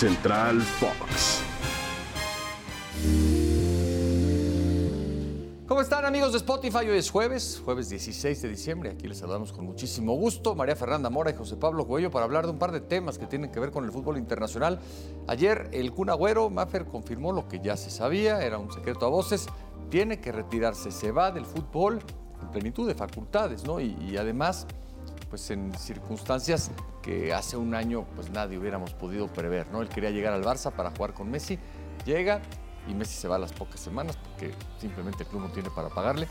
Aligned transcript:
Central 0.00 0.62
Fox. 0.62 1.42
¿Cómo 5.68 5.82
están 5.82 6.06
amigos 6.06 6.32
de 6.32 6.38
Spotify? 6.38 6.88
Hoy 6.88 6.96
es 6.96 7.10
jueves, 7.10 7.60
jueves 7.62 7.90
16 7.90 8.40
de 8.40 8.48
diciembre. 8.48 8.90
Aquí 8.92 9.06
les 9.06 9.18
saludamos 9.18 9.52
con 9.52 9.66
muchísimo 9.66 10.14
gusto. 10.14 10.54
María 10.54 10.74
Fernanda 10.74 11.10
Mora 11.10 11.32
y 11.32 11.34
José 11.34 11.58
Pablo 11.58 11.86
Cuello 11.86 12.10
para 12.10 12.24
hablar 12.24 12.46
de 12.46 12.52
un 12.52 12.58
par 12.58 12.72
de 12.72 12.80
temas 12.80 13.18
que 13.18 13.26
tienen 13.26 13.52
que 13.52 13.60
ver 13.60 13.72
con 13.72 13.84
el 13.84 13.92
fútbol 13.92 14.16
internacional. 14.16 14.80
Ayer 15.28 15.68
el 15.72 15.92
Kun 15.92 16.08
Agüero, 16.08 16.48
Maffer, 16.48 16.86
confirmó 16.86 17.32
lo 17.34 17.46
que 17.46 17.60
ya 17.60 17.76
se 17.76 17.90
sabía, 17.90 18.42
era 18.42 18.56
un 18.56 18.72
secreto 18.72 19.04
a 19.04 19.10
voces. 19.10 19.48
Tiene 19.90 20.18
que 20.18 20.32
retirarse, 20.32 20.92
se 20.92 21.12
va 21.12 21.30
del 21.30 21.44
fútbol 21.44 21.98
en 22.40 22.50
plenitud 22.50 22.88
de 22.88 22.94
facultades, 22.94 23.64
¿no? 23.64 23.80
Y, 23.80 23.94
y 24.00 24.16
además, 24.16 24.66
pues 25.30 25.50
en 25.50 25.72
circunstancias 25.78 26.70
que 27.00 27.32
hace 27.32 27.56
un 27.56 27.74
año 27.74 28.04
pues 28.14 28.30
nadie 28.30 28.58
hubiéramos 28.58 28.92
podido 28.92 29.28
prever, 29.28 29.70
¿no? 29.70 29.80
Él 29.80 29.88
quería 29.88 30.10
llegar 30.10 30.34
al 30.34 30.44
Barça 30.44 30.72
para 30.72 30.90
jugar 30.90 31.14
con 31.14 31.30
Messi, 31.30 31.58
llega, 32.04 32.42
y 32.88 32.94
Messi 32.94 33.14
se 33.14 33.28
va 33.28 33.36
a 33.36 33.38
las 33.38 33.52
pocas 33.52 33.80
semanas 33.80 34.16
porque 34.16 34.54
simplemente 34.78 35.22
el 35.22 35.28
club 35.28 35.42
no 35.42 35.48
tiene 35.50 35.70
para 35.70 35.88
pagarle. 35.88 36.26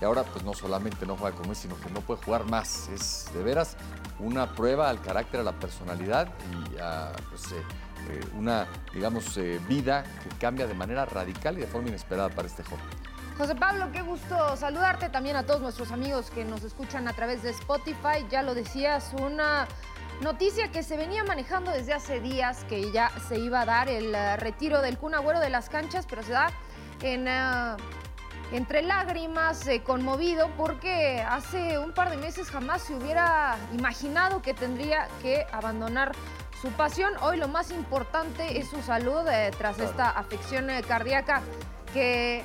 Y 0.00 0.04
ahora 0.04 0.22
pues 0.22 0.44
no 0.44 0.54
solamente 0.54 1.06
no 1.06 1.16
juega 1.16 1.36
con 1.36 1.48
Messi, 1.48 1.62
sino 1.62 1.78
que 1.80 1.90
no 1.90 2.00
puede 2.00 2.22
jugar 2.22 2.44
más. 2.44 2.88
Es 2.88 3.28
de 3.34 3.42
veras 3.42 3.76
una 4.20 4.54
prueba 4.54 4.88
al 4.88 5.00
carácter, 5.00 5.40
a 5.40 5.42
la 5.42 5.52
personalidad 5.52 6.28
y 6.72 6.78
a 6.78 7.12
pues, 7.30 7.52
eh, 7.52 7.62
eh, 8.10 8.20
una, 8.36 8.66
digamos, 8.94 9.36
eh, 9.36 9.60
vida 9.68 10.04
que 10.22 10.28
cambia 10.38 10.66
de 10.66 10.74
manera 10.74 11.04
radical 11.04 11.58
y 11.58 11.62
de 11.62 11.66
forma 11.66 11.88
inesperada 11.88 12.28
para 12.28 12.48
este 12.48 12.62
joven. 12.62 12.84
José 13.38 13.54
Pablo, 13.54 13.90
qué 13.92 14.02
gusto 14.02 14.56
saludarte 14.56 15.08
también 15.08 15.36
a 15.36 15.46
todos 15.46 15.60
nuestros 15.60 15.92
amigos 15.92 16.28
que 16.30 16.44
nos 16.44 16.64
escuchan 16.64 17.06
a 17.06 17.12
través 17.12 17.44
de 17.44 17.50
Spotify. 17.50 18.26
Ya 18.28 18.42
lo 18.42 18.52
decías, 18.52 19.12
una 19.18 19.68
Noticia 20.20 20.72
que 20.72 20.82
se 20.82 20.96
venía 20.96 21.22
manejando 21.22 21.70
desde 21.70 21.92
hace 21.92 22.18
días 22.18 22.64
que 22.64 22.90
ya 22.90 23.12
se 23.28 23.38
iba 23.38 23.60
a 23.60 23.64
dar 23.64 23.88
el 23.88 24.08
uh, 24.08 24.36
retiro 24.36 24.82
del 24.82 24.98
Kun 24.98 25.14
Agüero 25.14 25.38
de 25.38 25.48
las 25.48 25.68
canchas, 25.68 26.06
pero 26.10 26.24
se 26.24 26.32
da 26.32 26.50
en, 27.02 27.28
uh, 27.28 27.76
entre 28.50 28.82
lágrimas, 28.82 29.64
eh, 29.68 29.82
conmovido, 29.84 30.50
porque 30.56 31.20
hace 31.22 31.78
un 31.78 31.92
par 31.92 32.10
de 32.10 32.16
meses 32.16 32.50
jamás 32.50 32.82
se 32.82 32.96
hubiera 32.96 33.56
imaginado 33.72 34.42
que 34.42 34.54
tendría 34.54 35.06
que 35.22 35.46
abandonar 35.52 36.10
su 36.60 36.70
pasión. 36.72 37.12
Hoy 37.20 37.36
lo 37.36 37.46
más 37.46 37.70
importante 37.70 38.58
es 38.58 38.68
su 38.68 38.82
salud 38.82 39.24
eh, 39.28 39.52
tras 39.56 39.78
esta 39.78 40.10
afección 40.10 40.68
eh, 40.68 40.82
cardíaca 40.82 41.42
que 41.92 42.42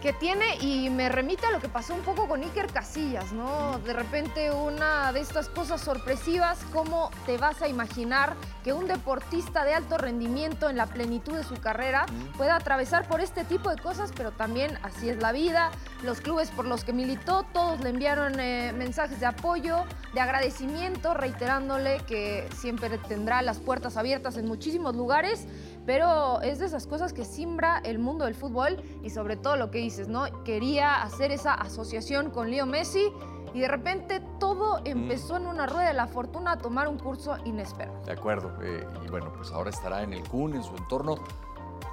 que 0.00 0.12
tiene 0.12 0.56
y 0.60 0.90
me 0.90 1.08
remite 1.08 1.46
a 1.46 1.50
lo 1.50 1.60
que 1.60 1.68
pasó 1.68 1.94
un 1.94 2.02
poco 2.02 2.28
con 2.28 2.42
Iker 2.42 2.68
Casillas, 2.68 3.32
¿no? 3.32 3.78
De 3.80 3.92
repente 3.92 4.50
una 4.52 5.12
de 5.12 5.20
estas 5.20 5.48
cosas 5.48 5.80
sorpresivas, 5.80 6.58
¿cómo 6.72 7.10
te 7.26 7.36
vas 7.36 7.62
a 7.62 7.68
imaginar 7.68 8.36
que 8.62 8.72
un 8.72 8.86
deportista 8.86 9.64
de 9.64 9.74
alto 9.74 9.98
rendimiento 9.98 10.70
en 10.70 10.76
la 10.76 10.86
plenitud 10.86 11.34
de 11.34 11.42
su 11.42 11.56
carrera 11.56 12.06
pueda 12.36 12.56
atravesar 12.56 13.08
por 13.08 13.20
este 13.20 13.44
tipo 13.44 13.70
de 13.70 13.76
cosas? 13.80 14.12
Pero 14.14 14.30
también 14.30 14.78
así 14.82 15.08
es 15.08 15.18
la 15.20 15.32
vida. 15.32 15.70
Los 16.04 16.20
clubes 16.20 16.50
por 16.50 16.64
los 16.64 16.84
que 16.84 16.92
militó, 16.92 17.44
todos 17.52 17.80
le 17.80 17.90
enviaron 17.90 18.38
eh, 18.38 18.72
mensajes 18.76 19.18
de 19.18 19.26
apoyo, 19.26 19.84
de 20.14 20.20
agradecimiento, 20.20 21.14
reiterándole 21.14 21.98
que 22.06 22.48
siempre 22.56 22.98
tendrá 22.98 23.42
las 23.42 23.58
puertas 23.58 23.96
abiertas 23.96 24.36
en 24.36 24.46
muchísimos 24.46 24.94
lugares 24.94 25.46
pero 25.88 26.42
es 26.42 26.58
de 26.58 26.66
esas 26.66 26.86
cosas 26.86 27.14
que 27.14 27.24
simbra 27.24 27.78
el 27.82 27.98
mundo 27.98 28.26
del 28.26 28.34
fútbol 28.34 28.76
y 29.02 29.08
sobre 29.08 29.38
todo 29.38 29.56
lo 29.56 29.70
que 29.70 29.78
dices, 29.78 30.06
¿no? 30.06 30.26
Quería 30.44 31.00
hacer 31.00 31.32
esa 31.32 31.54
asociación 31.54 32.28
con 32.28 32.50
Leo 32.50 32.66
Messi 32.66 33.10
y 33.54 33.60
de 33.60 33.68
repente 33.68 34.20
todo 34.38 34.82
empezó 34.84 35.38
en 35.38 35.46
una 35.46 35.66
rueda 35.66 35.88
de 35.88 35.94
la 35.94 36.06
fortuna 36.06 36.52
a 36.52 36.58
tomar 36.58 36.88
un 36.88 36.98
curso 36.98 37.38
inesperado. 37.46 38.02
De 38.04 38.12
acuerdo, 38.12 38.52
eh, 38.62 38.86
y 39.02 39.08
bueno, 39.08 39.32
pues 39.32 39.50
ahora 39.50 39.70
estará 39.70 40.02
en 40.02 40.12
el 40.12 40.28
CUN, 40.28 40.56
en 40.56 40.62
su 40.62 40.76
entorno, 40.76 41.14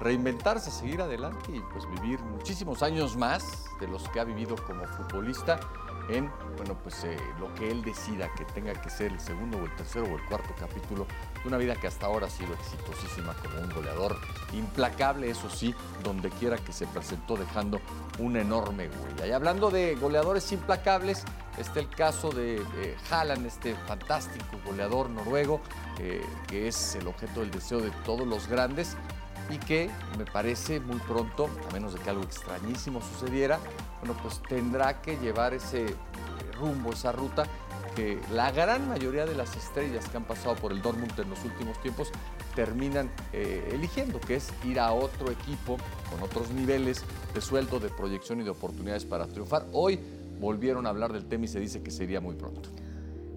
reinventarse, 0.00 0.72
seguir 0.72 1.00
adelante 1.00 1.52
y 1.54 1.60
pues 1.60 1.88
vivir 1.88 2.18
muchísimos 2.18 2.82
años 2.82 3.16
más 3.16 3.66
de 3.78 3.86
los 3.86 4.08
que 4.08 4.18
ha 4.18 4.24
vivido 4.24 4.56
como 4.66 4.86
futbolista 4.86 5.60
en 6.08 6.30
bueno, 6.56 6.76
pues, 6.82 7.04
eh, 7.04 7.16
lo 7.38 7.52
que 7.54 7.70
él 7.70 7.82
decida 7.82 8.32
que 8.34 8.44
tenga 8.44 8.72
que 8.74 8.90
ser 8.90 9.12
el 9.12 9.20
segundo 9.20 9.58
o 9.58 9.64
el 9.64 9.74
tercero 9.76 10.06
o 10.06 10.16
el 10.16 10.24
cuarto 10.26 10.54
capítulo 10.58 11.06
de 11.42 11.48
una 11.48 11.56
vida 11.56 11.74
que 11.76 11.86
hasta 11.86 12.06
ahora 12.06 12.26
ha 12.26 12.30
sido 12.30 12.54
exitosísima 12.54 13.34
como 13.34 13.60
un 13.60 13.70
goleador 13.70 14.16
implacable, 14.52 15.30
eso 15.30 15.50
sí, 15.50 15.74
donde 16.02 16.30
quiera 16.30 16.56
que 16.58 16.72
se 16.72 16.86
presentó 16.86 17.36
dejando 17.36 17.80
una 18.18 18.40
enorme 18.40 18.88
huella. 18.88 19.26
Y 19.26 19.32
hablando 19.32 19.70
de 19.70 19.94
goleadores 19.96 20.50
implacables, 20.52 21.24
está 21.58 21.80
el 21.80 21.88
caso 21.88 22.30
de 22.30 22.56
eh, 22.56 22.96
Haaland, 23.10 23.46
este 23.46 23.74
fantástico 23.86 24.58
goleador 24.64 25.10
noruego, 25.10 25.60
eh, 25.98 26.24
que 26.46 26.68
es 26.68 26.94
el 26.94 27.06
objeto 27.08 27.40
del 27.40 27.50
deseo 27.50 27.80
de 27.80 27.90
todos 28.04 28.26
los 28.26 28.46
grandes 28.48 28.96
y 29.50 29.58
que 29.58 29.90
me 30.18 30.24
parece 30.24 30.80
muy 30.80 30.98
pronto, 31.00 31.48
a 31.68 31.72
menos 31.72 31.94
de 31.94 32.00
que 32.00 32.10
algo 32.10 32.22
extrañísimo 32.22 33.00
sucediera, 33.00 33.58
bueno, 34.00 34.16
pues 34.22 34.42
tendrá 34.48 35.02
que 35.02 35.16
llevar 35.18 35.54
ese 35.54 35.86
eh, 35.86 35.94
rumbo, 36.58 36.92
esa 36.92 37.12
ruta 37.12 37.44
que 37.94 38.18
la 38.32 38.50
gran 38.50 38.88
mayoría 38.88 39.24
de 39.24 39.34
las 39.34 39.56
estrellas 39.56 40.08
que 40.08 40.16
han 40.16 40.24
pasado 40.24 40.56
por 40.56 40.72
el 40.72 40.82
Dortmund 40.82 41.18
en 41.18 41.30
los 41.30 41.44
últimos 41.44 41.80
tiempos 41.80 42.10
terminan 42.54 43.10
eh, 43.32 43.70
eligiendo, 43.72 44.20
que 44.20 44.36
es 44.36 44.52
ir 44.64 44.80
a 44.80 44.92
otro 44.92 45.30
equipo 45.30 45.76
con 46.10 46.22
otros 46.22 46.50
niveles 46.50 47.04
de 47.32 47.40
sueldo, 47.40 47.80
de 47.80 47.88
proyección 47.88 48.40
y 48.40 48.44
de 48.44 48.50
oportunidades 48.50 49.04
para 49.04 49.26
triunfar. 49.26 49.66
Hoy 49.72 50.00
volvieron 50.40 50.86
a 50.86 50.90
hablar 50.90 51.12
del 51.12 51.26
tema 51.26 51.44
y 51.44 51.48
se 51.48 51.60
dice 51.60 51.82
que 51.82 51.90
sería 51.90 52.20
muy 52.20 52.34
pronto. 52.34 52.70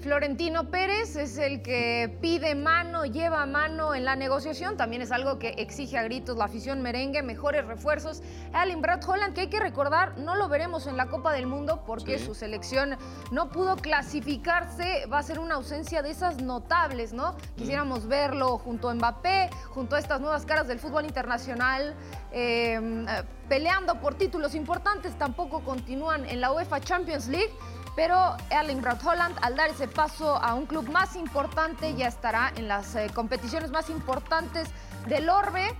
Florentino 0.00 0.70
Pérez 0.70 1.14
es 1.16 1.36
el 1.36 1.60
que 1.60 2.16
pide 2.22 2.54
mano, 2.54 3.04
lleva 3.04 3.44
mano 3.44 3.94
en 3.94 4.06
la 4.06 4.16
negociación. 4.16 4.78
También 4.78 5.02
es 5.02 5.12
algo 5.12 5.38
que 5.38 5.50
exige 5.58 5.98
a 5.98 6.02
gritos 6.02 6.38
la 6.38 6.46
afición 6.46 6.80
merengue, 6.80 7.22
mejores 7.22 7.66
refuerzos. 7.66 8.22
Allen 8.54 8.80
Brad 8.80 9.06
Holland, 9.06 9.34
que 9.34 9.42
hay 9.42 9.46
que 9.48 9.60
recordar, 9.60 10.16
no 10.16 10.36
lo 10.36 10.48
veremos 10.48 10.86
en 10.86 10.96
la 10.96 11.08
Copa 11.08 11.34
del 11.34 11.46
Mundo 11.46 11.82
porque 11.86 12.18
su 12.18 12.34
selección 12.34 12.96
no 13.30 13.50
pudo 13.50 13.76
clasificarse. 13.76 15.04
Va 15.06 15.18
a 15.18 15.22
ser 15.22 15.38
una 15.38 15.56
ausencia 15.56 16.00
de 16.00 16.10
esas 16.10 16.40
notables, 16.40 17.12
¿no? 17.12 17.36
Quisiéramos 17.56 18.06
verlo 18.06 18.56
junto 18.56 18.88
a 18.88 18.94
Mbappé, 18.94 19.50
junto 19.68 19.96
a 19.96 19.98
estas 19.98 20.18
nuevas 20.18 20.46
caras 20.46 20.66
del 20.66 20.78
fútbol 20.78 21.04
internacional. 21.04 21.94
Em, 22.32 23.06
eh, 23.06 23.22
peleando 23.50 24.00
por 24.00 24.14
títulos 24.14 24.54
importantes, 24.54 25.18
tampoco 25.18 25.60
continúan 25.62 26.24
en 26.24 26.40
la 26.40 26.52
UEFA 26.52 26.80
Champions 26.80 27.28
League. 27.28 27.52
Pero 28.00 28.34
Erling 28.48 28.80
Braut 28.80 29.04
Holland, 29.04 29.36
al 29.42 29.56
dar 29.56 29.68
ese 29.68 29.86
paso 29.86 30.34
a 30.42 30.54
un 30.54 30.64
club 30.64 30.88
más 30.88 31.16
importante, 31.16 31.94
ya 31.94 32.08
estará 32.08 32.50
en 32.56 32.66
las 32.66 32.96
eh, 32.96 33.10
competiciones 33.12 33.70
más 33.72 33.90
importantes 33.90 34.70
del 35.06 35.28
Orbe. 35.28 35.74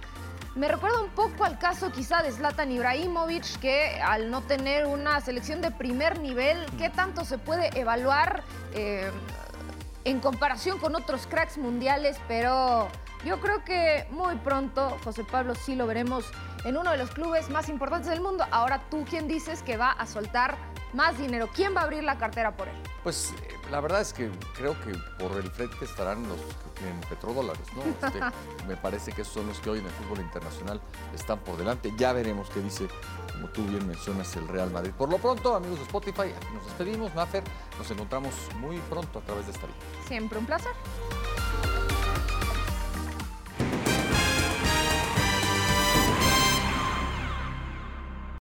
Me 0.55 0.69
recuerda 0.69 1.01
un 1.01 1.09
poco 1.09 1.47
al 1.47 1.59
caso 1.59 1.91
quizá 1.91 2.23
de 2.23 2.31
Zlatan 2.31 2.73
Ibrahimovic, 2.73 3.59
que 3.61 4.03
al 4.03 4.31
no 4.31 4.43
tener 4.43 4.85
una 4.85 5.19
selección 5.23 5.63
de 5.63 5.71
primer 5.71 6.21
nivel, 6.21 6.67
¿qué 6.77 6.91
tanto 6.91 7.25
se 7.25 7.39
puede 7.39 7.71
evaluar 7.81 8.43
eh, 8.75 9.11
en 10.05 10.21
comparación 10.21 10.79
con 10.79 10.97
otros 10.97 11.27
cracks 11.27 11.57
mundiales? 11.57 12.19
Pero 12.29 12.89
yo 13.25 13.41
creo 13.41 13.65
que 13.65 14.07
muy 14.11 14.35
pronto 14.37 14.99
José 15.05 15.25
Pablo 15.25 15.55
sí 15.55 15.75
lo 15.75 15.87
veremos 15.87 16.31
en 16.65 16.77
uno 16.77 16.91
de 16.91 16.99
los 16.99 17.13
clubes 17.13 17.49
más 17.49 17.71
importantes 17.71 18.11
del 18.11 18.21
mundo. 18.21 18.45
Ahora 18.51 18.83
tú, 18.91 19.07
¿quién 19.09 19.27
dices 19.27 19.63
que 19.63 19.79
va 19.79 19.93
a 19.93 20.05
soltar 20.07 20.59
más 20.93 21.19
dinero. 21.19 21.49
¿Quién 21.55 21.75
va 21.75 21.83
a 21.83 21.85
abrir 21.85 22.05
la 22.05 22.19
cartera 22.19 22.57
por 22.57 22.69
él? 22.69 22.75
Pues 23.03 23.33
eh, 23.43 23.55
la 23.71 23.81
verdad 23.81 24.01
es 24.01 24.13
que 24.13 24.31
creo 24.57 24.77
que 24.81 24.93
por 25.19 25.37
el 25.39 25.51
frente 25.51 25.85
estarán 25.85 26.27
los 26.29 26.39
que 26.39 26.81
tienen 26.81 27.01
petrodólares, 27.03 27.67
¿no? 27.75 27.83
Este, 27.83 28.21
me 28.69 28.77
parece 28.77 29.13
que 29.13 29.23
esos 29.23 29.35
son 29.35 29.47
los 29.47 29.59
que 29.61 29.71
hoy 29.71 29.79
en 29.79 29.87
el 29.87 29.93
fútbol 29.93 30.21
internacional 30.21 30.81
están 31.15 31.39
por 31.41 31.57
delante. 31.57 31.93
Ya 31.97 32.13
veremos 32.13 32.49
qué 32.51 32.61
dice, 32.61 32.89
como 33.33 33.49
tú 33.49 33.65
bien 33.65 33.87
mencionas, 33.87 34.35
el 34.37 34.49
Real 34.49 34.71
Madrid. 34.71 34.93
Por 34.97 35.09
lo 35.09 35.19
pronto, 35.19 35.55
amigos 35.55 35.79
de 35.79 35.85
Spotify, 35.85 36.33
nos 36.55 36.65
despedimos. 36.67 37.15
Maffer, 37.15 37.45
nos 37.79 37.91
encontramos 37.91 38.35
muy 38.59 38.79
pronto 38.91 39.19
a 39.19 39.23
través 39.23 39.47
de 39.47 39.53
esta 39.53 39.67
vida. 39.67 39.77
Siempre 40.07 40.39
un 40.39 40.47
placer. 40.47 40.73